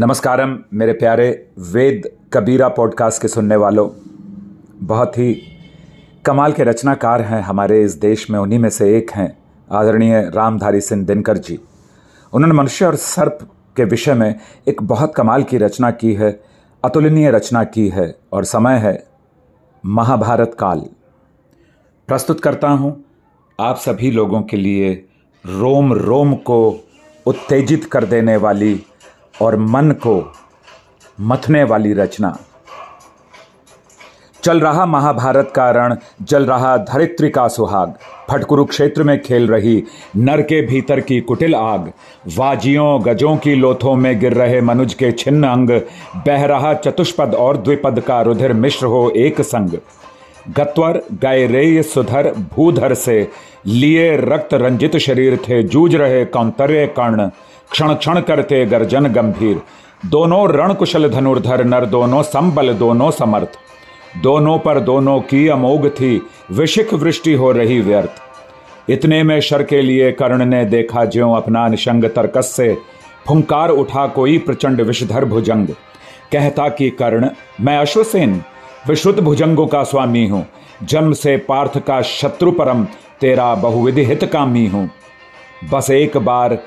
नमस्कारम, 0.00 0.58
मेरे 0.74 0.92
प्यारे 0.92 1.52
वेद 1.58 2.08
कबीरा 2.32 2.68
पॉडकास्ट 2.68 3.22
के 3.22 3.28
सुनने 3.28 3.56
वालों। 3.56 3.88
बहुत 4.86 5.18
ही 5.18 5.34
कमाल 6.26 6.52
के 6.52 6.64
रचनाकार 6.64 7.22
हैं 7.22 7.42
हमारे 7.42 7.82
इस 7.82 7.94
देश 7.94 8.30
में, 8.30 8.38
उन्हीं 8.38 8.58
में 8.58 8.70
से 8.70 8.98
एक 8.98 9.10
हैं 9.10 9.38
आदरणीय 9.70 10.30
रामधारी 10.34 10.80
सिंह 10.80 11.04
दिनकर 11.06 11.38
जी। 11.38 11.58
उन्होंने 12.32 12.54
मनुष्य 12.54 12.84
और 12.84 12.96
सर्प 12.96 13.38
के 13.76 13.84
विषय 13.84 14.14
में 14.14 14.34
एक 14.68 14.82
बहुत 14.82 15.14
कमाल 15.14 15.42
की 15.42 15.58
रचना 15.58 15.90
की 15.90 16.14
है, 16.14 16.40
अतुलनीय 16.84 17.30
रचना 17.30 17.64
की 17.64 17.88
है 17.88 18.14
और 18.32 18.44
समय 18.44 18.78
है 18.78 19.06
महाभारत 19.86 20.56
काल। 20.58 20.80
प्रस्तुत 22.08 22.40
करता 22.40 22.68
हूँ 22.68 23.04
आप 23.60 23.76
सभी 23.76 24.10
लोगों 24.10 24.42
के 24.42 24.56
लिए 24.56 24.92
रोम 25.46 25.92
रोम 25.92 26.34
को 26.34 26.80
उत्तेजित 27.26 27.84
कर 27.84 28.04
देने 28.04 28.36
वाली 28.36 28.86
और 29.40 29.56
मन 29.56 29.90
को 29.90 30.32
मथने 31.20 31.64
वाली 31.64 31.92
रचना। 31.92 32.38
चल 34.42 34.60
रहा 34.60 34.86
महाभारत 34.86 35.52
का 35.56 35.70
रण, 35.70 35.96
जल 36.22 36.46
रहा 36.46 36.76
धरित्री 36.76 37.28
का 37.30 37.48
सुहाग। 37.48 37.94
फटकुरु 38.30 38.64
क्षेत्र 38.64 39.02
में 39.02 39.22
खेल 39.22 39.48
रही, 39.48 39.82
नर 40.16 40.42
के 40.42 40.60
भीतर 40.66 41.00
की 41.00 41.20
कुटिल 41.20 41.54
आग। 41.54 41.92
वाजियों, 42.36 43.04
गजों 43.04 43.36
की 43.36 43.54
लोथों 43.54 43.94
में 43.94 44.20
गिर 44.20 44.34
रहे 44.34 44.60
मनुज 44.60 44.94
के 44.94 45.12
छिन्न 45.12 45.46
अंग। 45.46 45.70
बह 46.26 46.44
रहा 46.44 46.74
चतुष्पद 46.74 47.34
और 47.34 47.56
द्विपद 47.56 48.00
का 48.00 48.22
रुधिर 48.22 48.52
मिश्र 48.52 48.86
हो 48.86 49.10
एक 49.10 49.40
संग। 49.40 49.78
गत्वर 50.56 51.02
गए 51.12 51.46
रेय 51.46 51.82
सुधर, 51.82 52.32
भूधर 52.54 52.94
से 52.94 53.28
लिए 53.66 54.16
रक्त 54.16 54.54
रंजित 54.54 54.96
शरीर 54.96 55.36
थे 55.36 55.62
जूझ 55.62 55.94
रहे 55.94 56.24
कौंतर्य 56.24 56.86
कर्ण। 56.86 57.30
क्षण 57.70 57.94
क्षण 57.94 58.20
करते 58.20 58.66
गर्जन 58.66 59.06
गंभीर। 59.06 59.62
दोनों 60.06 60.50
रण 60.50 60.74
कुशल 60.74 61.08
धनुर्धर, 61.08 61.64
नर 61.64 61.86
दोनों 61.86 62.22
संबल, 62.22 62.72
दोनों 62.72 63.10
समर्थ। 63.10 63.58
दोनों 64.22 64.58
पर 64.58 64.80
दोनों 64.80 65.20
की 65.20 65.48
अमोघ 65.48 65.88
थी 65.88 66.26
विशिख 66.50 66.94
वृष्टि 66.94 67.32
हो 67.32 67.52
रही 67.52 67.80
व्यर्थ। 67.80 68.10
इतने 68.90 69.22
में 69.22 69.40
शर 69.40 69.62
के 69.62 69.82
लिए 69.82 70.12
कर्ण 70.12 70.44
ने 70.44 70.64
देखा 70.64 71.04
ज्यो 71.04 71.32
अपना 71.32 71.68
निशंग 71.68 72.04
तरकस 72.04 72.52
से, 72.56 72.78
फुंकार 73.28 73.70
उठा 73.70 74.06
कोई 74.06 74.38
प्रचंड 74.38 74.80
विषधर 74.80 75.24
भुजंग। 75.24 75.68
कहता 76.32 76.68
कि, 76.68 76.90
कर्ण, 76.90 77.28
मैं 77.60 77.78
अश्वसेन 77.78 78.42
विश्रुत 78.88 79.20
भुजंगों 79.20 79.66
का 79.66 79.82
स्वामी 79.82 80.26
हूँ। 80.26 80.46
जन्म 80.82 81.12
से 81.12 81.36
पार्थ 81.36 81.78
का 81.78 82.02
शत्रु 82.02 82.50
परम, 82.50 82.84
तेरा 83.20 83.54
बहुविधि 83.54 84.04
हित 84.04 84.24
कामी 84.24 84.66
हूँ। 84.66 84.90
बस 85.70 85.90
एक 85.90 86.16
बार 86.16 86.58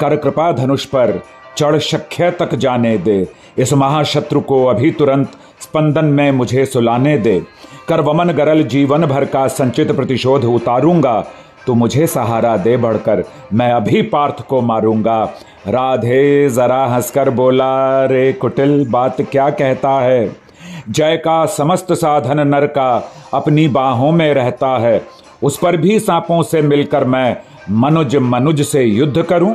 कर 0.00 0.16
कृपा 0.16 0.50
धनुष 0.52 0.84
पर, 0.84 1.20
चढ़ 1.56 1.78
शख्य 1.78 2.30
तक 2.30 2.54
जाने 2.54 2.96
दे। 2.98 3.26
इस 3.58 3.72
महाशत्रु 3.72 4.40
को 4.40 4.64
अभी 4.66 4.90
तुरंत 4.90 5.32
स्पंदन 5.60 6.04
में 6.04 6.30
मुझे 6.30 6.64
सुलाने 6.66 7.16
दे। 7.18 7.40
कर 7.88 8.00
वमन 8.00 8.30
गरल 8.30 8.62
जीवन 8.64 9.06
भर 9.06 9.24
का 9.24 9.46
संचित 9.48 9.92
प्रतिशोध 9.92 10.44
उतारूँगा 10.44 11.20
तो 11.66 11.74
मुझे 11.74 12.06
सहारा 12.06 12.56
दे 12.56 12.76
बढ़कर। 12.76 13.22
मैं 13.54 13.70
अभी 13.72 14.02
पार्थ 14.02 14.40
को 14.46 14.60
मारूँगा। 14.60 15.22
राधे 15.68 16.48
जरा 16.50 16.84
हंसकर 16.86 17.30
बोला, 17.30 18.04
रे 18.04 18.32
कुटिल, 18.32 18.86
बात 18.90 19.20
क्या 19.22 19.48
कहता 19.50 19.90
है? 20.00 20.36
जय 20.88 21.16
का 21.16 21.44
समस्त 21.46 21.92
साधन 21.92 22.46
नर 22.48 22.66
का 22.66 23.10
अपनी 23.34 23.66
बाहों 23.68 24.12
में 24.12 24.32
रहता 24.34 24.76
है। 24.78 25.02
उस 25.42 25.58
पर 25.58 25.76
भी 25.76 25.98
सांपों 26.00 26.42
से 26.42 26.62
मिलकर 26.62 27.04
मैं 27.04 27.36
मनुज 27.72 28.16
मनुज 28.16 28.62
से 28.62 28.82
युद्ध 28.82 29.22
करूँ? 29.22 29.54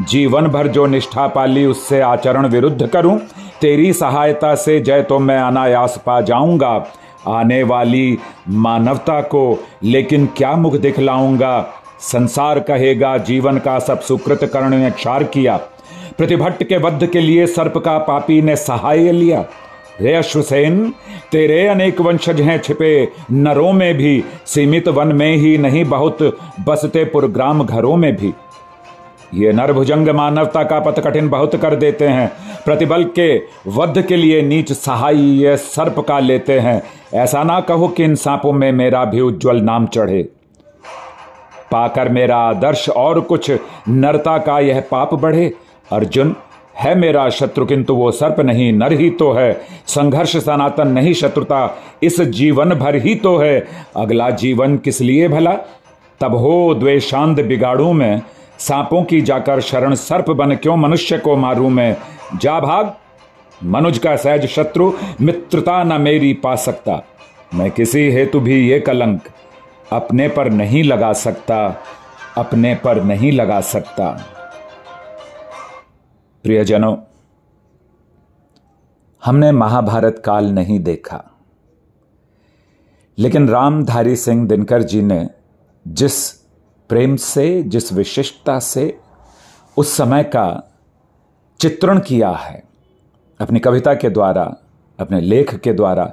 जीवन 0.00 0.46
भर 0.46 0.66
जो 0.66 0.86
निष्ठा 0.86 1.26
पाली 1.26 1.64
उससे 1.66 2.00
आचरण 2.00 2.46
विरुद्ध 2.46 2.86
करूँ। 2.86 3.18
तेरी 3.60 3.92
सहायता 3.92 4.54
से 4.54 4.80
जय 4.80 5.02
तो 5.02 5.18
मैं 5.18 5.38
अनायास 5.38 6.02
पा 6.06 6.20
जाऊँगा। 6.20 6.86
आने 7.26 7.62
वाली 7.62 8.18
मानवता 8.48 9.20
को 9.20 9.58
लेकिन 9.82 10.26
क्या 10.26 10.54
मुख 10.56 10.76
दिखलाऊँगा? 10.76 11.60
संसार 12.00 12.60
कहेगा, 12.60 13.16
जीवन 13.18 13.58
का 13.58 13.78
सब 13.78 14.00
सुकृत 14.00 14.44
कर्ण 14.44 14.76
ने 14.76 14.90
क्षार 14.90 15.24
किया। 15.24 15.56
प्रतिभट्ट 16.18 16.62
के 16.64 16.76
वध 16.76 17.06
के 17.06 17.20
लिए 17.20 17.46
सर्प 17.46 17.78
का 17.78 17.98
पापी 17.98 18.42
ने 18.42 18.56
सहाय 18.56 19.12
लिया। 19.12 19.44
रे 20.00 20.14
अश्वसेन, 20.14 20.92
तेरे 21.32 21.66
अनेक 21.66 22.00
वंशज 22.00 22.40
हैं 22.40 22.58
छिपे, 22.58 23.08
नरों 23.30 23.72
में 23.72 23.94
भी, 23.94 24.24
सीमित 24.46 24.88
वन 24.88 25.12
में 25.12 25.36
ही 25.36 25.58
नहीं 25.58 25.84
बहुत, 25.84 26.22
बसते 26.66 27.04
पुरग्राम 27.04 27.64
घरों 27.64 27.96
में 27.96 28.16
भी। 28.16 28.32
ये 29.34 29.52
नरभुजंग 29.52 30.08
मानवता 30.08 30.62
का 30.62 30.80
पथ 30.80 31.00
कठिन 31.00 31.28
बहुत 31.28 31.56
कर 31.56 31.74
देते 31.74 32.08
हैं। 32.08 32.32
प्रतिबल 32.64 33.04
के 33.04 33.38
वध 33.66 34.04
के 34.08 34.16
लिए 34.16 34.42
नीच 34.42 34.72
सहाय 34.72 35.16
ये 35.16 35.56
सर्प 35.56 36.00
का 36.00 36.18
लेते 36.18 36.58
हैं। 36.58 36.82
ऐसा 37.14 37.42
ना 37.42 37.60
कहो 37.60 37.88
कि 37.88 38.04
इन 38.04 38.14
सांपों 38.14 38.52
में 38.52 38.72
मेरा 38.72 39.04
भी 39.04 39.20
उज्जवल 39.20 39.60
नाम 39.60 39.86
चढ़े। 39.86 40.22
पाकर 41.70 42.08
मेरा 42.08 42.36
आदर्श 42.36 42.88
और 42.88 43.20
कुछ 43.20 43.52
नरता 43.88 44.38
का 44.38 44.60
यह 44.60 44.80
पाप 44.80 45.14
बढ़े। 45.14 45.54
अर्जुन, 45.92 46.36
है 46.78 46.94
मेरा 46.94 47.28
शत्रु, 47.28 47.66
किंतु 47.66 47.94
वो 47.94 48.10
सर्प 48.10 48.40
नहीं, 48.40 48.72
नर 48.72 48.92
ही 48.92 49.10
तो 49.10 49.32
है। 49.32 49.60
संघर्ष 49.86 50.36
सनातन 50.36 50.88
नहीं, 50.88 51.14
शत्रुता 51.14 51.78
इस 52.02 52.20
जीवन 52.20 52.74
भर 52.74 52.94
ही 52.94 53.14
तो 53.14 53.36
है। 53.36 53.66
अगला 53.96 54.30
जीवन 54.30 54.76
किस 54.76 55.00
लिए 55.00 55.28
भला? 55.28 55.52
तब 56.20 56.34
हो 56.34 56.74
द्वेशांत 56.74 57.40
बिगाड़ू 57.40 57.92
में। 57.92 58.22
सांपों 58.58 59.04
की 59.04 59.20
जाकर 59.20 59.60
शरण 59.60 59.94
सर्प 59.94 60.30
बन 60.30 60.56
क्यों 60.56 60.76
मनुष्य 60.76 61.18
को 61.18 61.36
मारू 61.36 61.68
मैं? 61.68 61.96
जा 62.36 62.60
भाग, 62.60 62.94
मनुज 63.64 63.98
का 63.98 64.16
सहज 64.16 64.46
शत्रु, 64.46 64.92
मित्रता 65.20 65.84
न 65.84 66.00
मेरी 66.00 66.34
पा 66.34 66.56
सकता। 66.56 67.02
मैं 67.54 67.70
किसी 67.70 68.10
हेतु 68.10 68.40
भी 68.40 68.70
ये 68.70 68.80
कलंक 68.80 69.28
अपने 69.92 70.28
पर 70.28 70.50
नहीं 70.50 70.84
लगा 70.84 71.12
सकता, 71.12 71.82
अपने 72.36 72.74
पर 72.74 73.04
नहीं 73.04 73.32
लगा 73.32 73.60
सकता। 73.60 74.26
प्रियजनों, 76.42 76.96
हमने 79.24 79.52
महाभारत 79.52 80.22
काल 80.24 80.46
नहीं 80.46 80.80
देखा। 80.80 81.24
लेकिन 83.18 83.48
रामधारी 83.48 84.16
सिंह 84.16 84.48
दिनकर 84.48 84.82
जी 84.82 85.02
ने 85.02 85.28
जिस 85.88 86.43
प्रेम 86.94 87.16
से, 87.16 87.62
जिस 87.62 87.92
विशिष्टता 87.92 88.58
से 88.58 89.00
उस 89.76 89.96
समय 89.96 90.22
का 90.22 90.74
चित्रण 91.60 92.00
किया 92.00 92.30
है, 92.30 92.62
अपनी 93.40 93.58
कविता 93.58 93.94
के 93.94 94.10
द्वारा, 94.10 94.56
अपने 95.00 95.20
लेख 95.20 95.54
के 95.54 95.72
द्वारा 95.72 96.04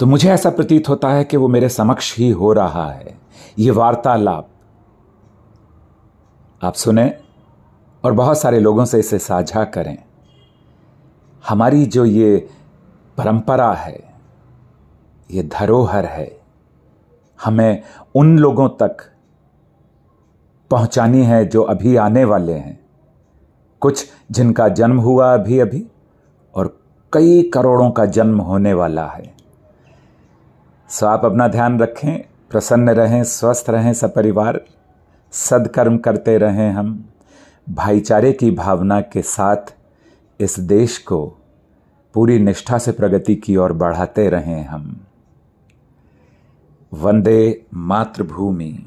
तो 0.00 0.06
मुझे 0.06 0.30
ऐसा 0.30 0.50
प्रतीत 0.50 0.88
होता 0.88 1.08
है 1.08 1.24
कि 1.24 1.36
वो 1.36 1.48
मेरे 1.48 1.68
समक्ष 1.68 2.16
ही 2.16 2.30
हो 2.30 2.52
रहा 2.52 2.90
है। 2.92 3.18
ये 3.58 3.70
वार्तालाप। 3.70 4.48
आप 6.62 6.74
सुने 6.74 7.18
और 8.04 8.12
बहुत 8.12 8.38
सारे 8.38 8.60
लोगों 8.60 8.84
से 8.84 8.98
इसे 8.98 9.18
साझा 9.18 9.64
करें। 9.64 9.98
हमारी 11.48 11.86
जो 11.86 12.04
ये 12.04 12.48
परंपरा 13.18 13.72
है, 13.72 14.14
ये 15.30 15.42
धरोहर 15.42 16.06
है, 16.06 16.40
हमें 17.44 17.82
उन 18.14 18.38
लोगों 18.38 18.68
तक 18.68 19.11
पहुंचानी 20.72 21.22
है 21.22 21.44
जो 21.44 21.62
अभी 21.62 21.96
आने 21.96 22.24
वाले 22.24 22.52
हैं। 22.52 22.80
कुछ 23.80 24.06
जिनका 24.30 24.68
जन्म 24.68 24.98
हुआ 24.98 25.34
अभी 25.34 25.58
अभी, 25.58 25.86
और 26.54 26.80
कई 27.12 27.50
करोड़ों 27.54 27.90
का 27.90 28.06
जन्म 28.06 28.40
होने 28.40 28.74
वाला 28.74 29.06
है। 29.06 29.34
सो 30.88 31.06
आप 31.06 31.24
अपना 31.24 31.48
ध्यान 31.48 31.78
रखें, 31.78 32.24
प्रसन्न 32.50 32.90
रहें, 32.90 33.24
स्वस्थ 33.24 33.70
रहें 33.70 33.92
सपरिवार, 33.92 34.60
सदकर्म 35.32 35.98
करते 35.98 36.38
रहें 36.38 36.70
हम, 36.70 37.08
भाईचारे 37.70 38.32
की 38.32 38.50
भावना 38.50 39.00
के 39.00 39.22
साथ 39.22 39.76
इस 40.40 40.60
देश 40.60 40.98
को 40.98 41.36
पूरी 42.14 42.38
निष्ठा 42.38 42.78
से 42.78 42.92
प्रगति 42.92 43.34
की 43.34 43.56
ओर 43.56 43.72
बढ़ाते 43.72 44.30
रहें 44.30 44.64
हम। 44.64 45.00
वंदे 46.94 47.66
मातृभूमि। 47.74 48.80